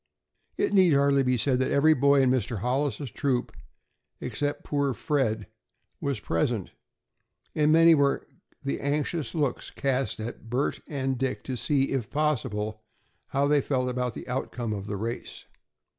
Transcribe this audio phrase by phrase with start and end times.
[0.57, 2.57] It need hardly be said that every boy in Mr.
[2.57, 3.55] Hollis's troop,
[4.19, 5.45] except poor Fred,
[5.99, 6.71] was present,
[7.53, 8.25] and many were
[8.63, 12.81] the anxious looks cast at Bert and Dick to see, if possible,
[13.27, 15.45] how they felt about the outcome of the race.